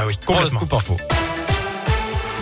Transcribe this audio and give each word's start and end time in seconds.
Bah 0.00 0.06
oui, 0.06 0.16
complètement. 0.24 0.76
Info. 0.78 0.96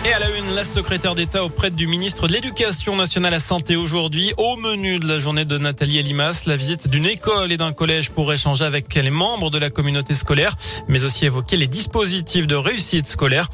Et 0.05 0.13
à 0.13 0.19
la 0.19 0.29
une, 0.29 0.55
la 0.55 0.63
secrétaire 0.63 1.13
d'État 1.13 1.43
auprès 1.43 1.71
du 1.71 1.85
ministre 1.85 2.27
de 2.27 2.33
l'Éducation 2.33 2.95
nationale 2.95 3.33
à 3.33 3.39
santé 3.41 3.75
aujourd'hui. 3.75 4.31
Au 4.37 4.55
menu 4.55 4.97
de 4.97 5.05
la 5.05 5.19
journée 5.19 5.43
de 5.43 5.57
Nathalie 5.57 5.97
Elimas, 5.97 6.43
la 6.45 6.55
visite 6.55 6.87
d'une 6.87 7.05
école 7.05 7.51
et 7.51 7.57
d'un 7.57 7.73
collège 7.73 8.09
pour 8.09 8.31
échanger 8.31 8.63
avec 8.63 8.95
les 8.95 9.09
membres 9.09 9.49
de 9.49 9.57
la 9.57 9.69
communauté 9.69 10.13
scolaire, 10.13 10.55
mais 10.87 11.03
aussi 11.03 11.25
évoquer 11.25 11.57
les 11.57 11.67
dispositifs 11.67 12.47
de 12.47 12.55
réussite 12.55 13.07
scolaire. 13.07 13.49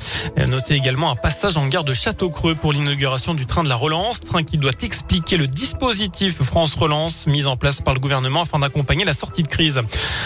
Notez 0.48 0.76
également 0.76 1.09
un 1.09 1.16
passage 1.16 1.58
en 1.58 1.66
gare 1.66 1.84
de 1.84 1.95
Château-Creux 1.95 2.54
pour 2.54 2.73
l'inauguration 2.73 3.34
du 3.34 3.48
train 3.48 3.64
de 3.64 3.70
la 3.70 3.75
relance, 3.75 4.20
train 4.20 4.43
qui 4.43 4.59
doit 4.59 4.71
expliquer 4.84 5.38
le 5.38 5.48
dispositif 5.48 6.43
France 6.43 6.75
Relance 6.75 7.25
mis 7.25 7.48
en 7.48 7.57
place 7.57 7.82
par 7.82 7.96
le 7.96 8.00
gouvernement 8.00 8.43
afin 8.43 8.59
d'accompagner 8.59 9.04
la 9.04 9.16
sortie 9.16 9.41
de 9.41 9.48
crise. 9.48 9.82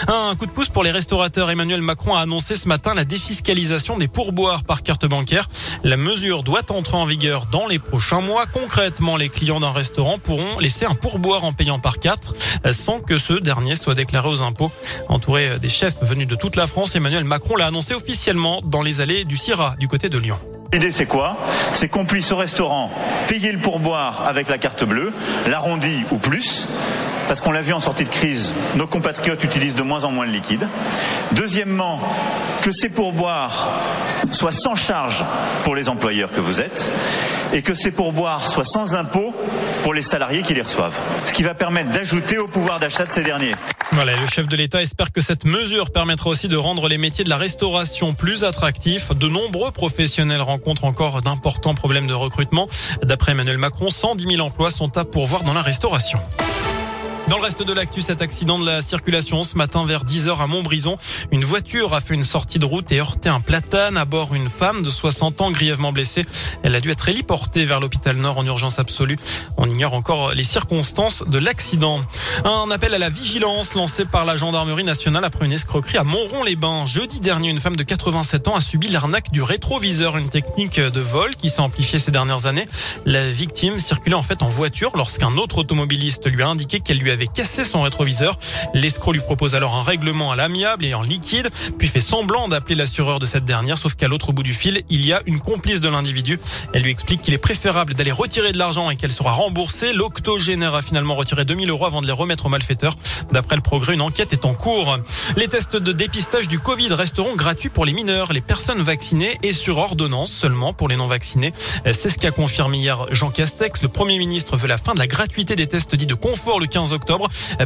Un 0.06 0.36
coup 0.36 0.44
de 0.44 0.50
pouce 0.50 0.68
pour 0.68 0.84
les 0.84 0.90
restaurateurs. 0.90 1.50
Emmanuel 1.50 1.80
Macron 1.80 2.14
a 2.14 2.20
annoncé 2.20 2.56
ce 2.56 2.68
matin 2.68 2.92
la 2.92 3.04
défiscalisation 3.04 3.96
des 3.96 4.08
pourboires 4.08 4.64
par 4.64 4.82
carte 4.82 5.06
bancaire. 5.06 5.48
Mesure 6.10 6.42
doit 6.42 6.72
entrer 6.72 6.96
en 6.96 7.04
vigueur 7.04 7.46
dans 7.52 7.68
les 7.68 7.78
prochains 7.78 8.20
mois. 8.20 8.44
Concrètement, 8.46 9.16
les 9.16 9.28
clients 9.28 9.60
d'un 9.60 9.70
restaurant 9.70 10.18
pourront 10.18 10.58
laisser 10.58 10.84
un 10.84 10.94
pourboire 10.94 11.44
en 11.44 11.52
payant 11.52 11.78
par 11.78 12.00
quatre 12.00 12.34
sans 12.72 12.98
que 12.98 13.16
ce 13.16 13.34
dernier 13.34 13.76
soit 13.76 13.94
déclaré 13.94 14.28
aux 14.28 14.42
impôts. 14.42 14.72
Entouré 15.08 15.60
des 15.60 15.68
chefs 15.68 16.02
venus 16.02 16.26
de 16.26 16.34
toute 16.34 16.56
la 16.56 16.66
France, 16.66 16.96
Emmanuel 16.96 17.22
Macron 17.22 17.54
l'a 17.54 17.66
annoncé 17.66 17.94
officiellement 17.94 18.60
dans 18.64 18.82
les 18.82 19.00
allées 19.00 19.24
du 19.24 19.36
Syrah 19.36 19.76
du 19.78 19.86
côté 19.86 20.08
de 20.08 20.18
Lyon. 20.18 20.38
L'idée 20.72 20.90
c'est 20.90 21.06
quoi? 21.06 21.36
C'est 21.72 21.88
qu'on 21.88 22.06
puisse 22.06 22.32
au 22.32 22.36
restaurant 22.36 22.90
payer 23.28 23.52
le 23.52 23.58
pourboire 23.58 24.26
avec 24.26 24.48
la 24.48 24.58
carte 24.58 24.84
bleue, 24.84 25.12
l'arrondi 25.48 26.04
ou 26.10 26.16
plus, 26.16 26.66
parce 27.30 27.40
qu'on 27.40 27.52
l'a 27.52 27.62
vu 27.62 27.72
en 27.72 27.78
sortie 27.78 28.02
de 28.02 28.08
crise, 28.08 28.52
nos 28.74 28.88
compatriotes 28.88 29.44
utilisent 29.44 29.76
de 29.76 29.84
moins 29.84 30.02
en 30.02 30.10
moins 30.10 30.26
de 30.26 30.32
liquide. 30.32 30.66
Deuxièmement, 31.30 32.00
que 32.60 32.72
ces 32.72 32.88
pourboires 32.88 33.68
soient 34.32 34.50
sans 34.50 34.74
charge 34.74 35.24
pour 35.62 35.76
les 35.76 35.88
employeurs 35.88 36.32
que 36.32 36.40
vous 36.40 36.60
êtes 36.60 36.90
et 37.52 37.62
que 37.62 37.72
ces 37.72 37.92
pourboires 37.92 38.48
soient 38.48 38.64
sans 38.64 38.96
impôt 38.96 39.32
pour 39.84 39.94
les 39.94 40.02
salariés 40.02 40.42
qui 40.42 40.54
les 40.54 40.62
reçoivent. 40.62 40.98
Ce 41.24 41.32
qui 41.32 41.44
va 41.44 41.54
permettre 41.54 41.92
d'ajouter 41.92 42.36
au 42.36 42.48
pouvoir 42.48 42.80
d'achat 42.80 43.06
de 43.06 43.12
ces 43.12 43.22
derniers. 43.22 43.54
Voilà, 43.92 44.16
le 44.16 44.26
chef 44.26 44.48
de 44.48 44.56
l'État 44.56 44.82
espère 44.82 45.12
que 45.12 45.20
cette 45.20 45.44
mesure 45.44 45.92
permettra 45.92 46.30
aussi 46.30 46.48
de 46.48 46.56
rendre 46.56 46.88
les 46.88 46.98
métiers 46.98 47.22
de 47.22 47.30
la 47.30 47.36
restauration 47.36 48.12
plus 48.12 48.42
attractifs. 48.42 49.14
De 49.14 49.28
nombreux 49.28 49.70
professionnels 49.70 50.42
rencontrent 50.42 50.84
encore 50.84 51.20
d'importants 51.20 51.76
problèmes 51.76 52.08
de 52.08 52.14
recrutement. 52.14 52.68
D'après 53.04 53.32
Emmanuel 53.32 53.58
Macron, 53.58 53.88
110 53.88 54.34
000 54.34 54.44
emplois 54.44 54.72
sont 54.72 54.98
à 54.98 55.04
pourvoir 55.04 55.44
dans 55.44 55.54
la 55.54 55.62
restauration. 55.62 56.18
Dans 57.30 57.36
le 57.36 57.44
reste 57.44 57.62
de 57.62 57.72
l'actu, 57.72 58.02
cet 58.02 58.22
accident 58.22 58.58
de 58.58 58.66
la 58.66 58.82
circulation 58.82 59.44
ce 59.44 59.56
matin 59.56 59.84
vers 59.86 60.04
10h 60.04 60.40
à 60.40 60.48
Montbrison. 60.48 60.98
Une 61.30 61.44
voiture 61.44 61.94
a 61.94 62.00
fait 62.00 62.14
une 62.14 62.24
sortie 62.24 62.58
de 62.58 62.64
route 62.64 62.90
et 62.90 62.98
heurté 62.98 63.28
un 63.28 63.38
platane 63.38 63.96
à 63.96 64.04
bord 64.04 64.34
une 64.34 64.48
femme 64.48 64.82
de 64.82 64.90
60 64.90 65.40
ans 65.40 65.52
grièvement 65.52 65.92
blessée. 65.92 66.24
Elle 66.64 66.74
a 66.74 66.80
dû 66.80 66.90
être 66.90 67.08
héliportée 67.08 67.66
vers 67.66 67.78
l'hôpital 67.78 68.16
Nord 68.16 68.38
en 68.38 68.46
urgence 68.46 68.80
absolue. 68.80 69.16
On 69.58 69.68
ignore 69.68 69.94
encore 69.94 70.34
les 70.34 70.42
circonstances 70.42 71.22
de 71.24 71.38
l'accident. 71.38 72.00
Un 72.44 72.68
appel 72.72 72.94
à 72.94 72.98
la 72.98 73.10
vigilance 73.10 73.74
lancé 73.74 74.06
par 74.06 74.24
la 74.24 74.36
gendarmerie 74.36 74.82
nationale 74.82 75.24
après 75.24 75.44
une 75.44 75.52
escroquerie 75.52 75.98
à 75.98 76.04
Montron-les-Bains. 76.04 76.86
Jeudi 76.86 77.20
dernier, 77.20 77.50
une 77.50 77.60
femme 77.60 77.76
de 77.76 77.84
87 77.84 78.48
ans 78.48 78.56
a 78.56 78.60
subi 78.60 78.88
l'arnaque 78.88 79.30
du 79.30 79.40
rétroviseur, 79.40 80.16
une 80.16 80.30
technique 80.30 80.80
de 80.80 81.00
vol 81.00 81.36
qui 81.36 81.48
s'est 81.48 81.60
amplifiée 81.60 82.00
ces 82.00 82.10
dernières 82.10 82.46
années. 82.46 82.66
La 83.06 83.30
victime 83.30 83.78
circulait 83.78 84.16
en 84.16 84.22
fait 84.24 84.42
en 84.42 84.48
voiture 84.48 84.96
lorsqu'un 84.96 85.36
autre 85.36 85.58
automobiliste 85.58 86.26
lui 86.26 86.42
a 86.42 86.48
indiqué 86.48 86.80
qu'elle 86.80 86.98
lui 86.98 87.12
avait 87.12 87.19
avait 87.20 87.26
cassé 87.26 87.64
son 87.64 87.82
rétroviseur. 87.82 88.38
L'escroc 88.72 89.12
lui 89.12 89.20
propose 89.20 89.54
alors 89.54 89.74
un 89.74 89.82
règlement 89.82 90.32
à 90.32 90.36
l'amiable 90.36 90.86
et 90.86 90.94
en 90.94 91.02
liquide, 91.02 91.50
puis 91.78 91.86
fait 91.86 92.00
semblant 92.00 92.48
d'appeler 92.48 92.74
l'assureur 92.74 93.18
de 93.18 93.26
cette 93.26 93.44
dernière, 93.44 93.76
sauf 93.76 93.94
qu'à 93.94 94.08
l'autre 94.08 94.32
bout 94.32 94.42
du 94.42 94.54
fil, 94.54 94.82
il 94.88 95.04
y 95.04 95.12
a 95.12 95.20
une 95.26 95.38
complice 95.38 95.82
de 95.82 95.88
l'individu. 95.90 96.40
Elle 96.72 96.82
lui 96.82 96.90
explique 96.90 97.20
qu'il 97.20 97.34
est 97.34 97.38
préférable 97.38 97.92
d'aller 97.92 98.10
retirer 98.10 98.52
de 98.52 98.58
l'argent 98.58 98.88
et 98.88 98.96
qu'elle 98.96 99.12
sera 99.12 99.32
remboursée. 99.32 99.92
L'octogénaire 99.92 100.74
a 100.74 100.80
finalement 100.80 101.14
retiré 101.14 101.44
2000 101.44 101.68
euros 101.68 101.84
avant 101.84 102.00
de 102.00 102.06
les 102.06 102.12
remettre 102.12 102.46
au 102.46 102.48
malfaiteur. 102.48 102.96
D'après 103.32 103.56
le 103.56 103.62
progrès, 103.62 103.92
une 103.92 104.00
enquête 104.00 104.32
est 104.32 104.46
en 104.46 104.54
cours. 104.54 104.96
Les 105.36 105.48
tests 105.48 105.76
de 105.76 105.92
dépistage 105.92 106.48
du 106.48 106.58
Covid 106.58 106.94
resteront 106.94 107.36
gratuits 107.36 107.68
pour 107.68 107.84
les 107.84 107.92
mineurs, 107.92 108.32
les 108.32 108.40
personnes 108.40 108.80
vaccinées 108.80 109.36
et 109.42 109.52
sur 109.52 109.76
ordonnance 109.76 110.32
seulement 110.32 110.72
pour 110.72 110.88
les 110.88 110.96
non 110.96 111.06
vaccinés. 111.06 111.52
C'est 111.84 112.08
ce 112.08 112.16
qu'a 112.16 112.30
confirmé 112.30 112.78
hier 112.78 113.06
Jean 113.10 113.30
Castex. 113.30 113.82
Le 113.82 113.88
Premier 113.88 114.16
ministre 114.16 114.56
veut 114.56 114.68
la 114.68 114.78
fin 114.78 114.94
de 114.94 114.98
la 114.98 115.06
gratuité 115.06 115.54
des 115.54 115.66
tests 115.66 115.94
dits 115.94 116.06
de 116.06 116.14
confort 116.14 116.60
le 116.60 116.66
15 116.66 116.94
octobre. 116.94 117.09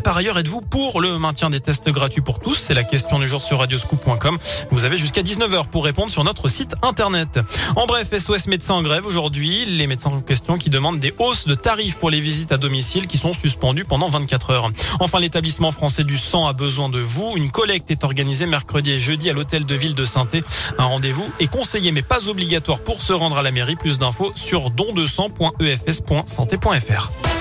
Par 0.03 0.17
ailleurs, 0.17 0.39
êtes-vous 0.39 0.61
pour 0.61 1.01
le 1.01 1.19
maintien 1.19 1.51
des 1.51 1.61
tests 1.61 1.89
gratuits 1.91 2.21
pour 2.21 2.41
tous? 2.41 2.55
C'est 2.55 2.75
la 2.75 2.85
question 2.85 3.19
du 3.19 3.29
jour 3.29 3.43
sur 3.43 3.59
radioscoop.com. 3.59 4.39
Vous 4.71 4.85
avez 4.85 4.97
jusqu'à 4.97 5.23
19h 5.23 5.69
pour 5.69 5.85
répondre 5.85 6.11
sur 6.11 6.25
notre 6.25 6.49
site 6.49 6.75
internet. 6.83 7.41
En 7.77 7.87
bref, 7.87 8.09
SOS 8.13 8.49
médecins 8.49 8.75
en 8.75 8.83
grève 8.83 9.07
aujourd'hui. 9.07 9.65
Les 9.67 9.87
médecins 9.87 10.11
en 10.11 10.21
question 10.21 10.57
qui 10.57 10.71
demandent 10.71 10.99
des 10.99 11.15
hausses 11.19 11.47
de 11.47 11.55
tarifs 11.55 11.97
pour 11.97 12.11
les 12.11 12.21
visites 12.21 12.53
à 12.53 12.57
domicile 12.57 13.07
qui 13.07 13.19
sont 13.19 13.33
suspendues 13.33 13.85
pendant 13.85 14.09
24 14.09 14.51
heures. 14.51 14.71
Enfin, 15.01 15.21
l'établissement 15.21 15.73
français 15.73 16.05
du 16.05 16.17
sang 16.17 16.47
a 16.47 16.53
besoin 16.53 16.89
de 16.89 16.99
vous. 16.99 17.35
Une 17.37 17.51
collecte 17.51 17.91
est 17.91 18.05
organisée 18.05 18.47
mercredi 18.47 18.93
et 18.93 18.99
jeudi 18.99 19.31
à 19.31 19.33
l'hôtel 19.33 19.65
de 19.65 19.75
ville 19.75 19.95
de 19.95 20.05
saint 20.05 20.25
Un 20.79 20.85
rendez-vous 20.85 21.31
est 21.39 21.49
conseillé 21.49 21.93
mais 21.93 22.03
pas 22.03 22.29
obligatoire 22.29 22.81
pour 22.81 23.03
se 23.03 23.13
rendre 23.13 23.39
à 23.39 23.43
la 23.43 23.51
mairie. 23.51 23.77
Plus 23.77 23.99
d'infos 23.99 24.33
sur 24.35 24.71
dondesang.efs.santé.fr. 24.71 27.34